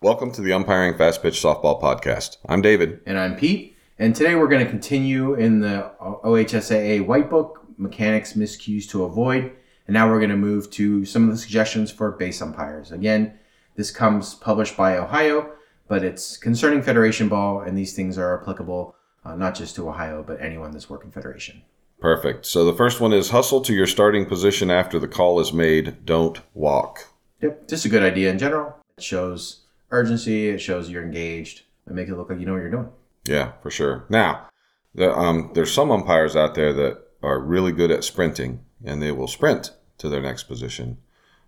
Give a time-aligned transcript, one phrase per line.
[0.00, 2.36] Welcome to the Umpiring Fast Pitch Softball Podcast.
[2.48, 3.00] I'm David.
[3.04, 3.76] And I'm Pete.
[3.98, 9.50] And today we're going to continue in the OHSAA White Book, Mechanics Miscues to Avoid.
[9.88, 12.92] And now we're going to move to some of the suggestions for base umpires.
[12.92, 13.40] Again,
[13.74, 15.50] this comes published by Ohio,
[15.88, 18.94] but it's concerning Federation ball, and these things are applicable
[19.24, 21.62] uh, not just to Ohio, but anyone that's working Federation.
[21.98, 22.46] Perfect.
[22.46, 26.06] So the first one is hustle to your starting position after the call is made.
[26.06, 27.08] Don't walk.
[27.42, 28.76] Yep, just a good idea in general.
[28.96, 30.48] It shows urgency.
[30.48, 31.62] It shows you're engaged.
[31.86, 32.88] It makes it look like you know what you're doing.
[33.24, 34.04] Yeah, for sure.
[34.08, 34.48] Now,
[34.94, 39.12] the, um, there's some umpires out there that are really good at sprinting, and they
[39.12, 40.98] will sprint to their next position.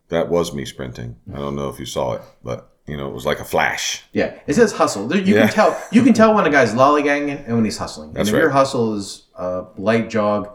[0.09, 1.17] That was me sprinting.
[1.33, 4.03] I don't know if you saw it, but you know, it was like a flash.
[4.13, 5.15] Yeah, it says hustle.
[5.15, 5.47] You Yeah.
[5.47, 5.83] can tell.
[5.93, 8.13] You can tell when a guy's lollygagging and when he's hustling.
[8.13, 10.51] That's and if your hustle is a light jog,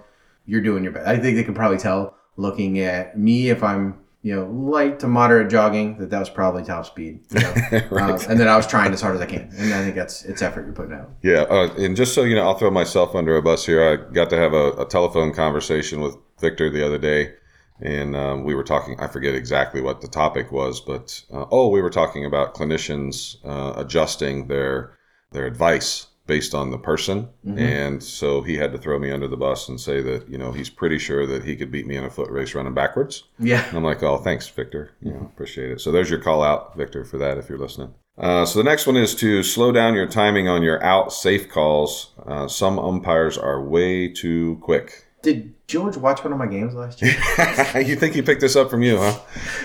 [0.45, 1.07] you're doing your best.
[1.07, 5.07] I think they can probably tell looking at me if I'm you know light to
[5.07, 7.19] moderate jogging that that was probably top speed.
[7.29, 7.53] You know?
[7.91, 8.09] Right.
[8.09, 10.25] Um, and then I was trying as hard as I can, and I think that's
[10.25, 11.11] it's effort you're putting out.
[11.21, 13.87] Yeah, uh, and just so you know, I'll throw myself under a bus here.
[13.87, 17.35] I got to have a, a telephone conversation with Victor the other day,
[17.79, 18.99] and um, we were talking.
[18.99, 23.35] I forget exactly what the topic was, but uh, oh, we were talking about clinicians
[23.45, 24.97] uh, adjusting their
[25.33, 29.37] their advice based on the person, and so he had to throw me under the
[29.37, 32.03] bus and say that you know he's pretty sure that he could beat me in
[32.03, 33.23] a foot race running backwards.
[33.39, 33.67] Yeah.
[33.67, 34.91] And I'm like, oh, thanks, Victor.
[35.01, 35.81] You know, appreciate it.
[35.81, 37.93] So there's your call out, Victor, for that if you're listening.
[38.17, 41.49] Uh, so the next one is to slow down your timing on your out safe
[41.49, 42.13] calls.
[42.25, 45.05] Uh, some umpires are way too quick.
[45.21, 47.11] Did George watch one of my games last year?
[47.81, 49.19] you think he picked this up from you, huh?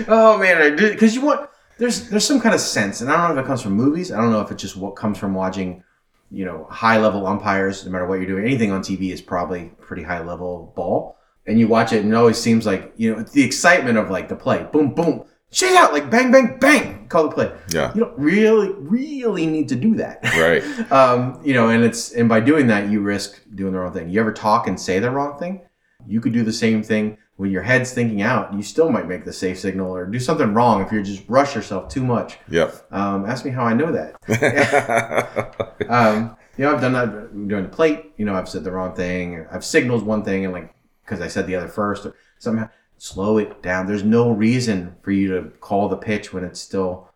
[0.09, 3.17] Oh man, I did because you want there's there's some kind of sense, and I
[3.17, 4.11] don't know if it comes from movies.
[4.11, 5.85] I don't know if it's just what comes from watching,
[6.31, 7.85] you know, high level umpires.
[7.85, 11.59] No matter what you're doing, anything on TV is probably pretty high level ball, and
[11.59, 14.29] you watch it, and it always seems like you know it's the excitement of like
[14.29, 17.53] the play, boom, boom, shake out, like bang, bang, bang, call the play.
[17.71, 17.93] Yeah.
[17.95, 20.23] You don't really, really need to do that.
[20.37, 20.93] Right.
[20.93, 24.11] um, you know, and it's and by doing that, you risk doing the wrong thing.
[24.11, 25.63] You ever talk and say the wrong thing?
[26.07, 28.53] You could do the same thing when your head's thinking out.
[28.53, 31.55] You still might make the safe signal or do something wrong if you just rush
[31.55, 32.39] yourself too much.
[32.51, 32.87] Yep.
[32.91, 34.15] Um, ask me how I know that.
[35.89, 38.13] um, you know, I've done that during the plate.
[38.19, 39.47] You know, I've said the wrong thing.
[39.51, 42.69] I've signaled one thing and like because I said the other first or somehow
[42.99, 43.87] slow it down.
[43.87, 47.09] There's no reason for you to call the pitch when it still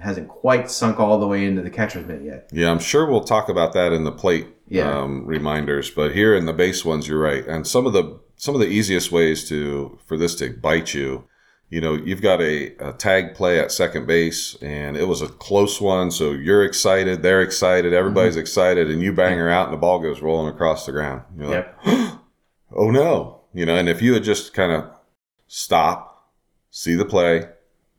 [0.00, 2.48] hasn't quite sunk all the way into the catcher's mitt yet.
[2.52, 4.90] yeah, I'm sure we'll talk about that in the plate Yeah.
[5.02, 7.46] um, reminders, but here in the base ones, you're right.
[7.46, 11.28] And some of the some of the easiest ways to for this to bite you,
[11.68, 15.28] you know, you've got a, a tag play at second base, and it was a
[15.28, 16.10] close one.
[16.10, 18.40] So you're excited, they're excited, everybody's mm-hmm.
[18.40, 21.22] excited, and you bang her out, and the ball goes rolling across the ground.
[21.36, 21.74] You're like,
[22.74, 23.76] oh no, you know.
[23.76, 24.90] And if you had just kind of
[25.46, 26.30] stop,
[26.70, 27.48] see the play,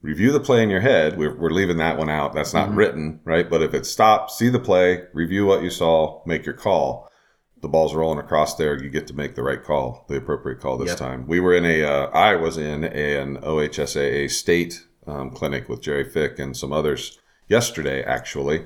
[0.01, 1.17] review the play in your head.
[1.17, 2.33] We're, we're leaving that one out.
[2.33, 2.77] That's not mm-hmm.
[2.77, 3.47] written, right?
[3.47, 7.08] But if it's stop, see the play, review what you saw, make your call.
[7.61, 8.81] The ball's rolling across there.
[8.81, 10.97] You get to make the right call, the appropriate call this Yep.
[10.97, 11.27] time.
[11.27, 16.03] We were in a, uh, I was in an OHSAA state um, clinic with Jerry
[16.09, 18.65] Fick and some others yesterday, actually.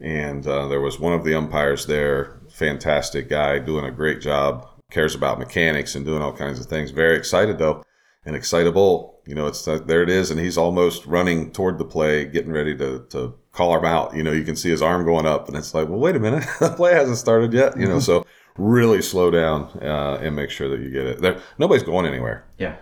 [0.00, 4.66] And uh, there was one of the umpires there, fantastic guy, doing a great job,
[4.90, 6.90] cares about mechanics and doing all kinds of things.
[6.90, 7.82] Very excited though,
[8.24, 9.20] and excitable.
[9.26, 12.52] You know, it's uh, there it is, and he's almost running toward the play, getting
[12.52, 14.14] ready to to call him out.
[14.14, 16.20] You know, you can see his arm going up, and it's like, well, wait a
[16.20, 17.78] minute, the play hasn't started yet.
[17.78, 21.20] You know, so really slow down uh, and make sure that you get it.
[21.20, 22.44] There, nobody's going anywhere.
[22.58, 22.76] Yeah.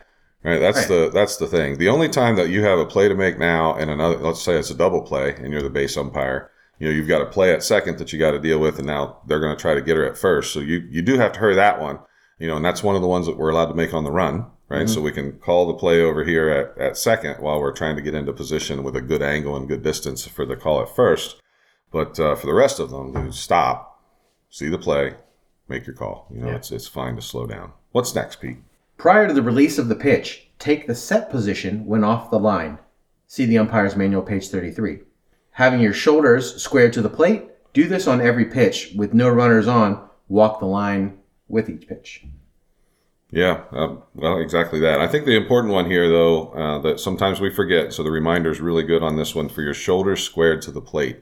[0.44, 0.88] Right, that's Right.
[0.88, 1.78] the that's the thing.
[1.78, 4.56] The only time that you have a play to make now, and another, let's say
[4.56, 7.52] it's a double play, and you're the base umpire, you know you've got a play
[7.52, 9.82] at second that you got to deal with, and now they're going to try to
[9.82, 10.52] get her at first.
[10.52, 11.98] So you you do have to hurry that one,
[12.38, 14.12] you know, and that's one of the ones that we're allowed to make on the
[14.12, 14.88] run, right?
[14.88, 18.02] So we can call the play over here at, at second while we're trying to
[18.02, 21.40] get into position with a good angle and good distance for the call at first.
[21.90, 24.02] But uh, for the rest of them, stop,
[24.50, 25.14] see the play,
[25.68, 26.26] make your call.
[26.30, 26.56] You know, Yeah.
[26.56, 27.72] it's it's fine to slow down.
[27.92, 28.58] What's next, Pete?
[28.98, 32.78] Prior to the release of the pitch, take the set position when off the line.
[33.26, 35.00] See the umpire's manual, page 33.
[35.52, 39.68] Having your shoulders squared to the plate, do this on every pitch with no runners
[39.68, 40.08] on.
[40.28, 41.18] Walk the line
[41.48, 42.24] with each pitch.
[43.30, 45.00] Yeah, uh, well, exactly that.
[45.00, 48.50] I think the important one here, though, uh, that sometimes we forget, so the reminder
[48.50, 51.20] is really good on this one for your shoulders squared to the plate.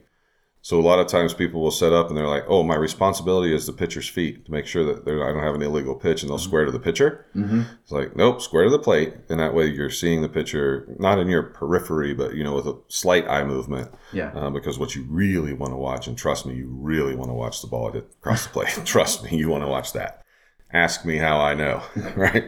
[0.61, 3.55] So a lot of times people will set up and they're like, "Oh, my responsibility
[3.55, 6.23] is the pitcher's feet to make sure that they're, I don't have an illegal pitch,"
[6.23, 7.25] and they'll square to the pitcher.
[7.33, 7.61] Mm-hmm.
[7.83, 11.19] It's like, nope, square to the plate, and that way you're seeing the pitcher not
[11.19, 13.91] in your periphery, but you know, with a slight eye movement.
[14.11, 14.31] Yeah.
[14.33, 17.35] Uh, because what you really want to watch, and trust me, you really want to
[17.35, 18.77] watch the ball across the plate.
[18.83, 20.25] trust me, you want to watch that.
[20.73, 21.81] Ask me how I know,
[22.15, 22.45] right?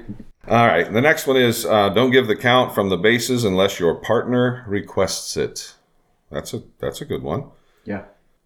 [0.47, 0.91] All right.
[0.91, 4.65] The next one is uh, don't give the count from the bases unless your partner
[4.67, 5.73] requests it.
[6.31, 7.45] That's a that's a good one.
[7.85, 8.03] Yeah.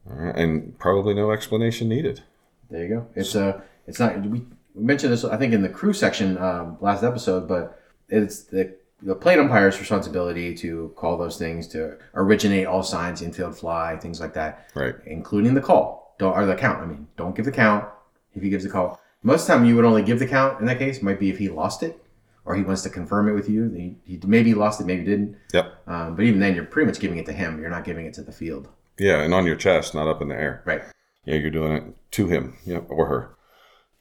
[0.10, 2.22] All right, and probably no explanation needed.
[2.70, 3.08] There you go.
[3.16, 3.64] It's a.
[3.88, 4.22] It's not.
[4.22, 4.44] We
[4.76, 5.24] mentioned this.
[5.24, 7.80] I think in the crew section um, last episode, but
[8.10, 13.58] it's the the plate umpire's responsibility to call those things to originate all signs, infield
[13.58, 14.96] fly, things like that, Right.
[15.06, 16.16] including the call.
[16.20, 16.82] Don't or the count.
[16.82, 17.86] I mean, don't give the count
[18.34, 19.00] if he gives the call.
[19.24, 21.02] Most of the time, you would only give the count in that case.
[21.02, 22.00] Might be if he lost it
[22.46, 23.70] or he wants to confirm it with you.
[23.72, 25.38] He, he maybe lost it, maybe didn't.
[25.54, 25.88] Yep.
[25.88, 27.60] Um, but even then, you're pretty much giving it to him.
[27.60, 28.68] You're not giving it to the field.
[29.00, 30.62] Yeah, and on your chest, not up in the air.
[30.66, 30.84] Right.
[31.26, 33.36] Yeah, you're doing it to him, yeah, or her.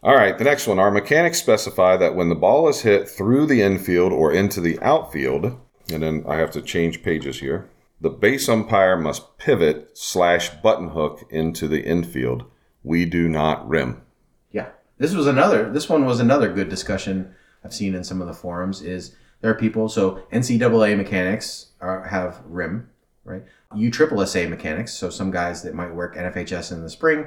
[0.03, 0.81] All right, the next one.
[0.81, 4.79] Our mechanics specify that when the ball is hit through the infield or into the
[4.81, 5.45] outfield,
[5.93, 7.71] and then I have to change pages here.
[8.01, 12.45] The base umpire must pivot slash button hook into the infield.
[12.83, 14.03] We do not rim.
[15.03, 15.69] This was another.
[15.69, 17.35] This one was another good discussion
[17.65, 18.83] I've seen in some of the forums.
[18.83, 22.89] Is there are people so NCAA mechanics are, have rim,
[23.25, 23.43] right?
[23.75, 24.95] USSSA mechanics.
[24.95, 27.27] So some guys that might work NFHS in the spring,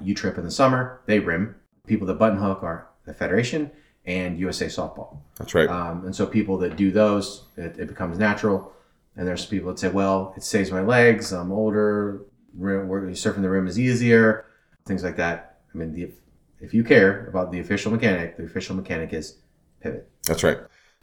[0.00, 1.56] UTRIP in the summer, they rim.
[1.88, 3.72] People that button hook are the Federation
[4.04, 5.16] and USA Softball.
[5.36, 5.68] That's right.
[5.68, 8.72] Um, and so people that do those, it, it becomes natural.
[9.16, 11.32] And there's people that say, well, it saves my legs.
[11.32, 12.20] I'm older.
[12.54, 14.46] Rim, surfing the rim is easier.
[14.84, 15.58] Things like that.
[15.74, 16.12] I mean, the,
[16.60, 19.38] if you care about the official mechanic, the official mechanic is
[19.80, 20.08] pivot.
[20.24, 20.58] That's right.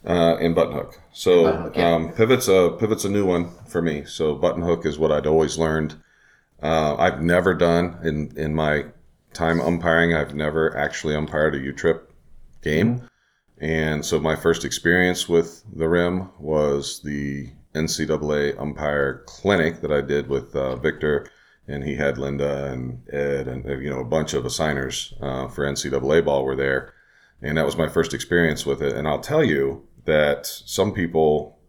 [0.06, 1.00] Uh, and button hook.
[1.14, 1.94] So Button hook, yeah.
[1.94, 4.04] um, pivot's a pivot's a new one for me.
[4.06, 5.96] So button hook is what I'd always learned.
[6.62, 8.86] Uh, I've never done in in my
[9.34, 10.14] time umpiring.
[10.14, 12.12] I've never actually umpired a U trip
[12.62, 13.08] game,
[13.60, 20.02] and so my first experience with the rim was the NCAA umpire clinic that I
[20.02, 21.28] did with uh, Victor,
[21.68, 25.66] and he had Linda and Ed and you know a bunch of assigners uh, for
[25.66, 26.94] NCAA ball were there
[27.44, 28.96] and that was my first experience with it.
[28.96, 31.60] And I'll tell you that some people,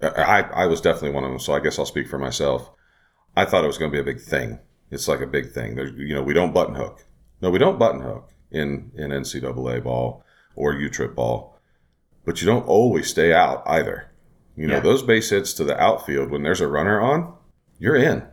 [0.00, 1.38] I, I was definitely one of them.
[1.38, 2.70] So I guess I'll speak for myself.
[3.36, 4.58] I thought it was going to be a big thing.
[4.90, 5.76] It's like a big thing.
[5.76, 7.04] There, you know, we don't button hook.
[7.42, 10.24] No, we don't button hook in in NCAA ball
[10.56, 11.58] or U trip ball,
[12.24, 14.10] but you don't always stay out either.
[14.56, 14.80] You know, Yeah.
[14.80, 17.34] those base hits to the outfield when there's a runner on,
[17.78, 18.26] you're in.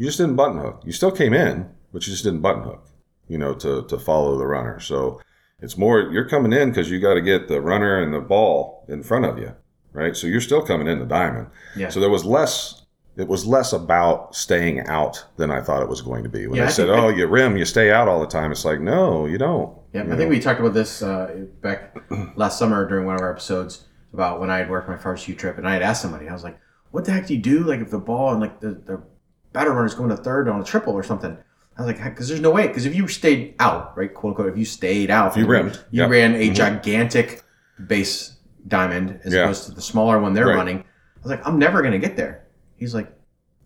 [0.00, 0.80] You just didn't button hook.
[0.86, 2.86] You still came in, but you just didn't button hook.
[3.28, 4.80] You know, to to follow the runner.
[4.80, 5.20] So
[5.60, 8.86] it's more you're coming in because you got to get the runner and the ball
[8.88, 9.54] in front of you,
[9.92, 10.16] right?
[10.16, 11.48] So you're still coming in the diamond.
[11.76, 11.90] Yeah.
[11.90, 12.76] So there was less.
[13.16, 16.46] It was less about staying out than I thought it was going to be.
[16.46, 18.50] When Yeah, they I said, think- "Oh, you rim, you stay out all the time,"
[18.52, 19.76] it's like, no, you don't.
[19.92, 20.36] Yeah, You I think know?
[20.36, 21.94] we talked about this uh, back
[22.36, 25.34] last summer during one of our episodes about when I had worked my first U
[25.34, 26.58] trip, and I had asked somebody, I was like,
[26.92, 27.64] "What the heck do you do?
[27.64, 29.02] Like if the ball and like the, the
[29.52, 31.36] batter runner's going to third on a triple or something?"
[31.78, 32.66] I was like, "Because there's no way.
[32.68, 35.74] Because if you stayed out, right, quote unquote, if you stayed out, If you rimmed,
[35.90, 36.04] you yep.
[36.06, 36.12] Mm-hmm.
[36.12, 37.42] ran a gigantic
[37.86, 38.36] base
[38.68, 39.44] diamond as Yeah.
[39.44, 40.56] opposed to the smaller one they're Right.
[40.56, 42.42] running." I was like, "I'm never gonna get there."
[42.76, 43.10] He's like,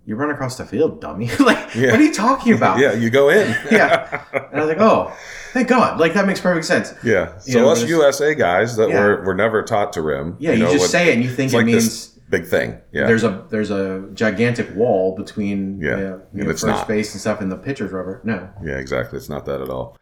[0.07, 1.29] "You run across the field, dummy!
[1.41, 1.91] like, Yeah.
[1.93, 3.55] what are you talking about?" yeah, you go in.
[3.71, 4.23] Yeah.
[4.33, 5.13] And I was like, "Oh,
[5.53, 5.99] thank God!
[5.99, 7.33] Like that makes perfect sense." yeah.
[7.47, 9.01] You So know, us USA guys that Yeah.
[9.05, 10.37] were were never taught to rim.
[10.39, 12.47] Yeah, you, know, just what- say it and you think it like means this big
[12.47, 12.69] thing.
[12.93, 13.07] Yeah.
[13.07, 16.89] there's a there's a gigantic wall between Yeah, uh, you and know, it's first not.
[16.89, 18.21] base and stuff and the pitcher's rubber.
[18.25, 18.49] No.
[18.63, 19.17] Yeah, exactly.
[19.19, 19.97] It's not that at all.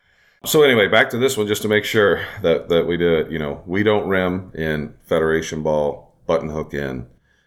[0.44, 3.30] So anyway, back to this one, just to make sure that that we did.
[3.30, 7.06] You know, we don't rim in Federation ball, button hook in.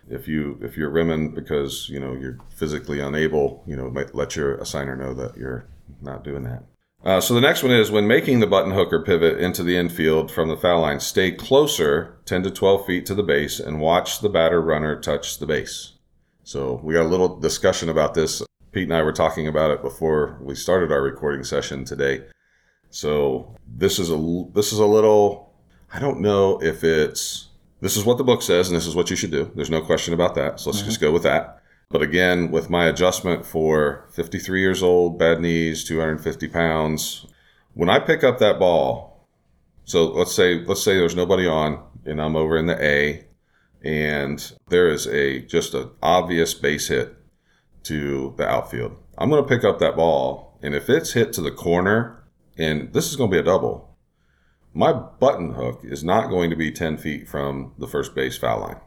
[0.10, 4.36] If you if you're rimming because you know you're physically unable, you know, might let
[4.36, 5.66] your assigner know that you're
[6.02, 6.64] not doing that.
[7.06, 9.78] Uh, so the next one is when making the button hook or pivot into the
[9.78, 13.80] infield from the foul line, stay closer, 10 to 12 feet to the base, and
[13.80, 15.94] watch the batter runner touch the base.
[16.44, 18.42] So we got a little discussion about this.
[18.72, 22.26] Pete and I were talking about it before we started our recording session today.
[22.90, 25.54] So this is a this is a little
[25.94, 27.50] I don't know if it's
[27.82, 29.52] this is what the book says and this is what you should do.
[29.56, 30.60] There's no question about that.
[30.60, 31.62] So let's just go with that.
[31.90, 37.26] But again, with my adjustment for 53 years old, bad knees, 250 pounds,
[37.74, 39.28] when I pick up that ball,
[39.86, 43.26] so let's say let's say there's nobody on and I'm over in the A
[43.84, 47.16] and there is a just an obvious base hit
[47.84, 48.98] to the outfield.
[49.18, 52.24] I'm going to pick up that ball, and if it's hit to the corner,
[52.58, 53.96] and this is going to be a double,
[54.74, 58.62] my button hook is not going to be 10 feet from the first base foul
[58.62, 58.80] line.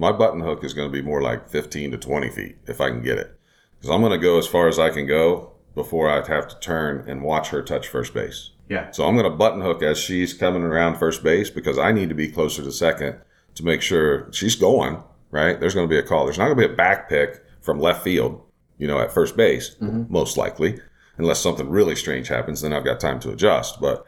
[0.00, 2.88] My button hook is going to be more like 15 to 20 feet if I
[2.88, 3.38] can get it.
[3.76, 6.58] Because I'm going to go as far as I can go before I have to
[6.58, 8.52] turn and watch her touch first base.
[8.70, 8.90] Yeah.
[8.92, 12.08] So I'm going to button hook as she's coming around first base because I need
[12.08, 13.18] to be closer to second
[13.56, 15.02] to make sure she's going,
[15.32, 15.60] right?
[15.60, 16.24] There's going to be a call.
[16.24, 18.42] There's not going to be a back pick from left field,
[18.78, 20.10] you know, at first base, mm-hmm.
[20.10, 20.80] most likely,
[21.18, 22.62] unless something really strange happens.
[22.62, 23.82] Then I've got time to adjust.
[23.82, 24.06] But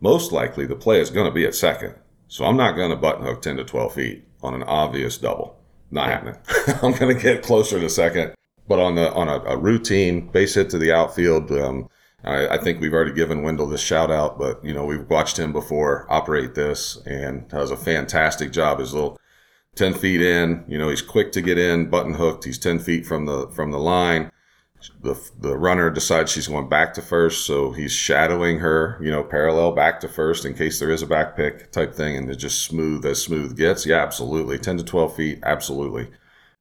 [0.00, 1.96] most likely the play is going to be at second.
[2.28, 5.56] So I'm not going to button hook 10 to 12 feet on an obvious double.
[5.90, 6.36] Not happening.
[6.82, 8.34] I'm going to get closer to second
[8.66, 11.88] But on the on a, a routine base hit to the outfield, um,
[12.24, 14.38] I, I, think we've already given Wendell this shout out.
[14.38, 18.78] But you know we've watched him before operate this and does a fantastic job.
[18.78, 19.18] His little
[19.74, 22.44] ten feet in, you know he's quick to get in, button hooked.
[22.44, 24.30] He's ten feet from the from the line.
[25.00, 29.22] The, the runner decides she's going back to first, so he's shadowing her, you know,
[29.22, 32.40] parallel back to first in case there is a back pick type thing, and it's
[32.40, 33.86] just smooth as smooth gets.
[33.86, 36.08] Yeah, absolutely, ten to twelve feet, absolutely.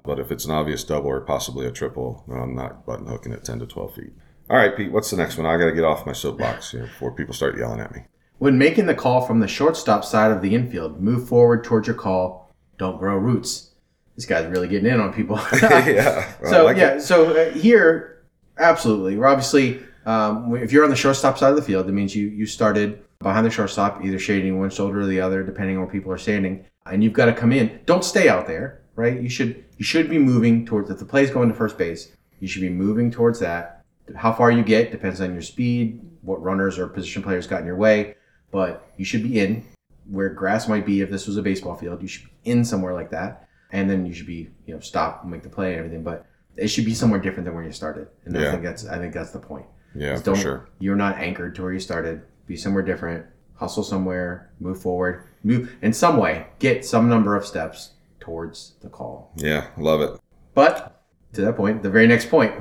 [0.03, 3.43] But if it's an obvious double or possibly a triple, I'm not button hooking it
[3.43, 4.13] 10 to 12 feet.
[4.49, 5.45] All right, Pete, what's the next one?
[5.45, 8.01] I got to get off my soapbox here before people start yelling at me.
[8.37, 11.95] When making the call from the shortstop side of the infield, move forward towards your
[11.95, 12.53] call.
[12.77, 13.71] Don't grow roots.
[14.15, 15.37] This guy's really getting in on people.
[15.61, 16.33] yeah.
[16.41, 16.95] Well, so like yeah.
[16.95, 17.01] It.
[17.01, 18.12] So uh, here,
[18.57, 19.17] absolutely.
[19.17, 22.27] We're obviously, um, if you're on the shortstop side of the field, that means you
[22.27, 25.91] you started behind the shortstop, either shading one shoulder or the other, depending on where
[25.91, 27.79] people are standing, and you've got to come in.
[27.85, 29.19] Don't stay out there right?
[29.19, 32.47] You should you should be moving towards if the play's going to first base, you
[32.47, 33.83] should be moving towards that.
[34.15, 37.65] How far you get depends on your speed, what runners or position players got in
[37.65, 38.15] your way,
[38.51, 39.65] but you should be in
[40.09, 42.01] where grass might be if this was a baseball field.
[42.01, 45.23] You should be in somewhere like that, and then you should be you know stop,
[45.23, 46.03] and make the play, and everything.
[46.03, 46.25] But
[46.57, 48.47] it should be somewhere different than where you started, and yeah.
[48.47, 49.65] I think that's I think that's the point.
[49.95, 50.69] Yeah, for sure.
[50.79, 52.23] You're not anchored to where you started.
[52.47, 53.25] Be somewhere different.
[53.55, 54.51] Hustle somewhere.
[54.59, 55.23] Move forward.
[55.43, 56.47] Move in some way.
[56.59, 59.31] Get some number of steps towards the call.
[59.35, 60.19] Yeah, love it.
[60.53, 62.53] But to that point, the very next point,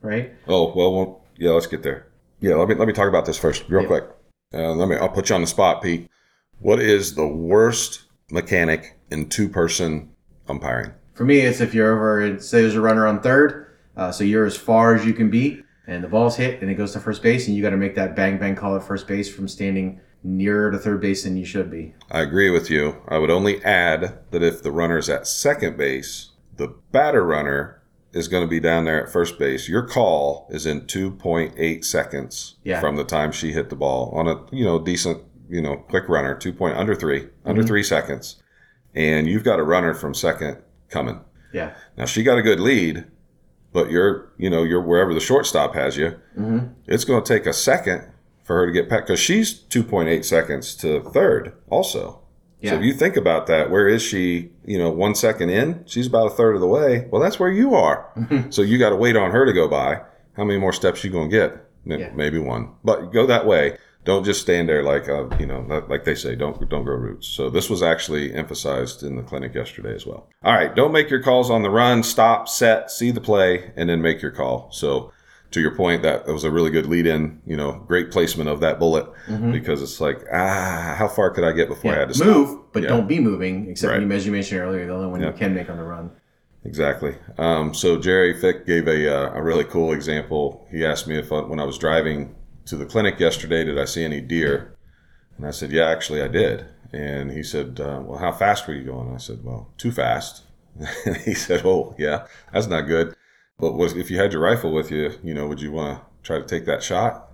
[0.00, 0.32] right?
[0.48, 1.50] Oh well, well yeah.
[1.50, 2.08] Let's get there.
[2.40, 3.88] Yeah, let me let me talk about this first, real yeah.
[3.88, 4.04] quick.
[4.54, 4.96] Uh, let me.
[4.96, 6.08] I'll put you on the spot, Pete.
[6.58, 10.10] What is the worst mechanic in two-person
[10.48, 10.92] umpiring?
[11.14, 12.40] For me, it's if you're over.
[12.40, 15.62] Say there's a runner on third, uh, so you're as far as you can be,
[15.86, 17.94] and the ball's hit, and it goes to first base, and you got to make
[17.96, 21.44] that bang bang call at first base from standing nearer to third base than you
[21.44, 21.94] should be.
[22.10, 23.02] I agree with you.
[23.08, 28.28] I would only add that if the runner's at second base, the batter runner is
[28.28, 29.68] going to be down there at first base.
[29.68, 32.80] Your call is in 2.8 seconds yeah.
[32.80, 36.08] from the time she hit the ball on a, you know, decent, you know, quick
[36.08, 37.48] runner, 2 point under 3, mm-hmm.
[37.48, 38.42] under 3 seconds.
[38.94, 40.58] And you've got a runner from second
[40.92, 41.20] coming.
[41.52, 41.74] Yeah.
[41.96, 43.04] Now she got a good lead,
[43.72, 46.10] but you're, you know, you're wherever the shortstop has you.
[46.38, 46.66] Mm-hmm.
[46.86, 48.08] It's going to take a second
[48.44, 52.20] for her to get past because she's 2.8 seconds to third also.
[52.60, 52.70] Yeah.
[52.72, 54.52] So if you think about that, where is she?
[54.64, 57.08] You know, one second in, she's about a third of the way.
[57.10, 58.08] Well, that's where you are.
[58.50, 60.02] so you got to wait on her to go by.
[60.36, 61.66] How many more steps you gonna get?
[61.84, 62.10] Yeah.
[62.14, 63.76] Maybe one, but go that way.
[64.04, 67.28] Don't just stand there like uh, you know, like they say, don't don't grow roots.
[67.28, 70.28] So this was actually emphasized in the clinic yesterday as well.
[70.42, 72.02] All right, don't make your calls on the run.
[72.02, 74.70] Stop, set, see the play, and then make your call.
[74.72, 75.12] So
[75.52, 78.60] to your point, that was a really good lead in, you know, great placement of
[78.60, 79.52] that bullet mm-hmm.
[79.52, 81.98] because it's like, ah, how far could I get before yeah.
[81.98, 82.72] I had to move, stop?
[82.72, 82.88] but yeah.
[82.88, 84.12] don't be moving, except right.
[84.12, 85.28] as you mentioned earlier, the only one yeah.
[85.28, 86.10] you can make on the run.
[86.64, 87.16] Exactly.
[87.38, 90.66] Um, so Jerry Fick gave a, uh, a really cool example.
[90.70, 92.34] He asked me if I, when I was driving
[92.66, 94.76] to the clinic yesterday, did I see any deer?
[95.36, 96.66] And I said, yeah, actually I did.
[96.92, 99.12] And he said, uh, well, how fast were you going?
[99.14, 100.42] I said, well, too fast.
[101.24, 103.14] he said, oh, yeah, that's not good.
[103.58, 106.04] But what, if you had your rifle with you, you know, would you want to
[106.22, 107.30] try to take that shot,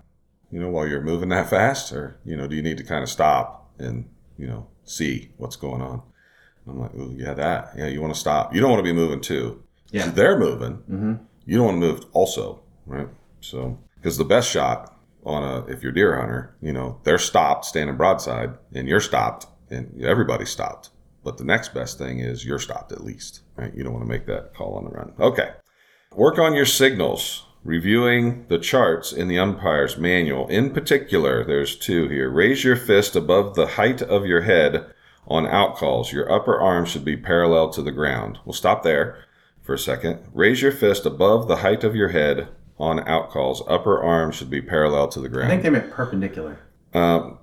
[0.50, 3.02] you know, while you're moving that fast, or you know, do you need to kind
[3.02, 6.02] of stop and you know see what's going on?
[6.66, 8.54] And I'm like, oh yeah, that yeah, you want to stop.
[8.54, 9.62] You don't want to be moving too.
[9.90, 10.76] Yeah, they're moving.
[10.78, 11.14] Mm-hmm.
[11.46, 13.08] You don't want to move also, right?
[13.40, 14.97] So because the best shot
[15.28, 19.46] on a if you're deer hunter, you know, they're stopped standing broadside, and you're stopped,
[19.70, 20.90] and everybody's stopped.
[21.22, 23.74] But the next best thing is you're stopped at least, right?
[23.74, 25.12] You don't want to make that call on the run.
[25.20, 25.50] Okay.
[26.16, 30.48] Work on your signals, reviewing the charts in the umpire's manual.
[30.48, 32.30] In particular, there's two here.
[32.30, 34.86] Raise your fist above the height of your head
[35.26, 36.12] on out calls.
[36.12, 38.38] Your upper arm should be parallel to the ground.
[38.46, 39.18] We'll stop there
[39.62, 40.20] for a second.
[40.32, 43.62] Raise your fist above the height of your head on out calls.
[43.66, 45.48] Upper arm should be parallel to the ground.
[45.48, 46.58] I think they meant perpendicular.
[46.94, 47.38] Um,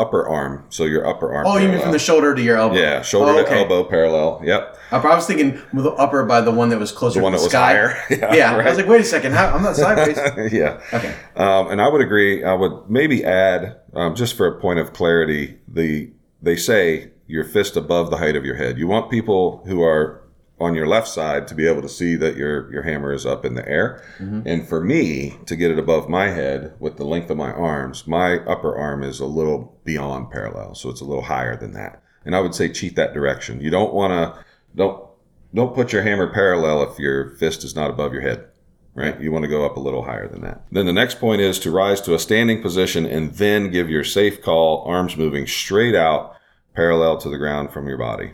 [0.00, 0.64] upper arm.
[0.70, 1.46] So your upper arm.
[1.46, 1.62] Oh, parallel.
[1.62, 2.76] you mean from the shoulder to your elbow?
[2.76, 3.50] Yeah, shoulder oh, okay.
[3.50, 4.40] to elbow parallel.
[4.44, 4.78] Yep.
[4.90, 7.38] I was thinking with the upper by the one that was closer the one to
[7.38, 7.82] the that sky.
[7.82, 8.06] was higher.
[8.10, 8.66] Yeah, yeah right.
[8.66, 10.16] I was like, wait a second, how, I'm not sideways.
[10.52, 10.82] yeah.
[10.92, 11.14] Okay.
[11.36, 12.42] Um, and I would agree.
[12.42, 16.10] I would maybe add, um, just for a point of clarity, the
[16.42, 18.78] they say your fist above the height of your head.
[18.78, 20.19] You want people who are
[20.60, 23.44] on your left side to be able to see that your your hammer is up
[23.44, 24.04] in the air.
[24.18, 24.42] Mm-hmm.
[24.46, 28.06] And for me to get it above my head with the length of my arms,
[28.06, 32.02] my upper arm is a little beyond parallel, so it's a little higher than that.
[32.24, 33.60] And I would say cheat that direction.
[33.60, 34.44] You don't want to
[34.76, 35.08] don't
[35.54, 38.46] don't put your hammer parallel if your fist is not above your head.
[38.92, 39.18] Right?
[39.20, 40.64] You want to go up a little higher than that.
[40.72, 44.02] Then the next point is to rise to a standing position and then give your
[44.02, 46.36] safe call, arms moving straight out,
[46.74, 48.32] parallel to the ground from your body.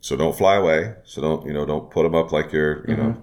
[0.00, 0.94] So don't fly away.
[1.04, 3.02] So don't you know don't put them up like you're you mm-hmm.
[3.02, 3.22] know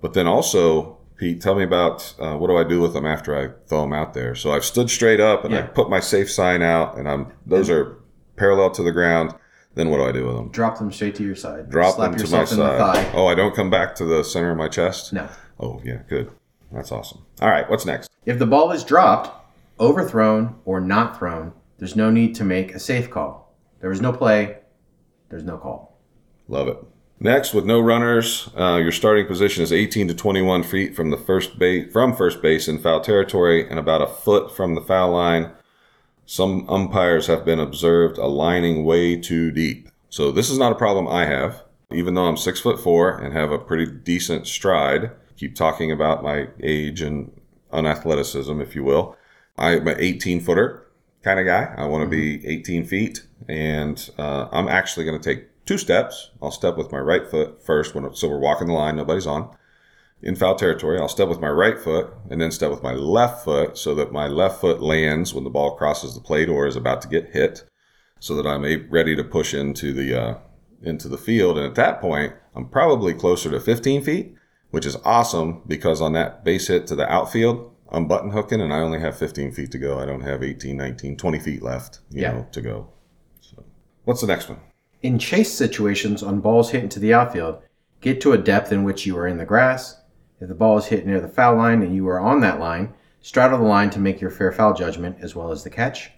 [0.00, 3.36] But then also, Pete, tell me about uh, what do I do with them after
[3.36, 4.34] I throw them out there?
[4.34, 7.70] So I've stood straight up and I put my safe sign out, and I'm those
[7.70, 7.98] are
[8.36, 9.34] parallel to the ground.
[9.74, 10.50] Then what do I do with them?
[10.50, 11.68] Drop them straight to your side.
[11.68, 13.06] Drop Slap them to my yourself in the side.
[13.06, 13.12] thigh.
[13.12, 15.12] Oh, I don't come back to the center of my chest.
[15.12, 15.28] No.
[15.58, 16.30] Oh, yeah, good.
[16.70, 17.24] That's awesome.
[17.40, 18.08] All right, what's next?
[18.24, 19.30] If the ball is dropped,
[19.80, 23.52] overthrown, or not thrown, there's no need to make a safe call.
[23.80, 24.58] There is no play.
[25.28, 25.93] There's no call.
[26.48, 26.78] Love it.
[27.20, 31.16] Next, with no runners, uh, your starting position is 18 to 21 feet from the
[31.16, 35.12] first base from first base in foul territory and about a foot from the foul
[35.12, 35.52] line.
[36.26, 39.88] Some umpires have been observed aligning way too deep.
[40.10, 43.32] So this is not a problem I have, even though I'm six foot four and
[43.32, 45.10] have a pretty decent stride.
[45.36, 47.30] Keep talking about my age and
[47.72, 49.16] unathleticism, if you will.
[49.56, 50.86] I'm an 18 footer
[51.22, 51.74] kind of guy.
[51.76, 56.30] I want to be 18 feet, and uh, I'm actually going to take two steps.
[56.42, 59.56] I'll step with my right foot first, when so we're walking the line, nobody's on.
[60.22, 63.44] In foul territory, I'll step with my right foot and then step with my left
[63.44, 66.76] foot so that my left foot lands when the ball crosses the plate or is
[66.76, 67.64] about to get hit,
[68.20, 70.38] so that I'm ready to push into the uh,
[70.82, 71.58] into the field.
[71.58, 74.34] And at that point, I'm probably closer to 15 feet,
[74.70, 78.72] which is awesome because on that base hit to the outfield, I'm button hooking and
[78.72, 79.98] I only have 15 feet to go.
[79.98, 82.32] I don't have 18, 19, 20 feet left, you Yeah.
[82.32, 82.88] know, to go.
[83.40, 83.62] So,
[84.04, 84.58] what's the next one?
[85.04, 87.58] In chase situations on balls hit into the outfield,
[88.00, 90.00] get to a depth in which you are in the grass.
[90.40, 92.94] If the ball is hit near the foul line and you are on that line,
[93.20, 96.12] straddle the line to make your fair foul judgment as well as the catch.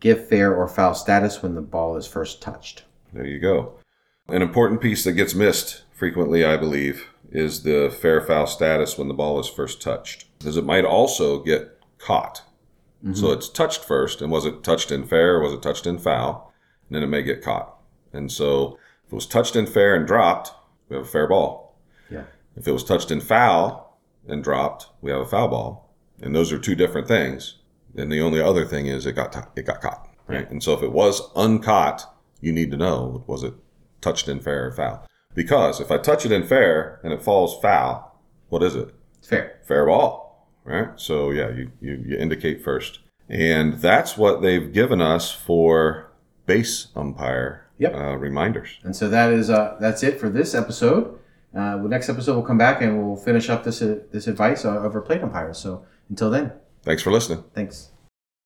[0.00, 2.84] Give fair or foul status when the ball is first touched.
[3.12, 3.74] There you go.
[4.26, 9.08] An important piece that gets missed frequently, I believe, is the fair foul status when
[9.08, 12.40] the ball is first touched, because it might also get caught.
[13.02, 13.38] So mm-hmm.
[13.38, 16.54] it's touched first, and was it touched in fair or was it touched in foul?
[16.88, 17.77] And then it may get caught.
[18.18, 20.52] And so if it was touched in fair and dropped,
[20.88, 21.78] we have a fair ball.
[22.10, 22.24] Yeah.
[22.56, 25.94] If it was touched in foul and dropped, we have a foul ball.
[26.20, 27.54] And those are two different things.
[27.96, 30.50] And the only other thing is it got it got caught, right?
[30.50, 32.04] And so if it was uncaught,
[32.40, 33.54] you need to know was it
[34.00, 35.06] touched in fair or foul?
[35.34, 38.94] Because if I touch it in fair and it falls foul, what is it?
[39.22, 39.60] Fair.
[39.66, 40.88] Fair ball, right?
[40.96, 46.10] So yeah, you you, you indicate first, and that's what they've given us for
[46.46, 47.94] base umpire Yep.
[47.94, 48.78] uh, reminders.
[48.84, 51.18] And so that is uh, that's it for this episode.
[51.56, 54.64] Uh, the next episode we'll come back and we'll finish up this uh, this advice
[54.64, 55.58] uh, over plate umpires.
[55.58, 57.44] So until then, Thanks for listening.
[57.54, 57.90] thanks.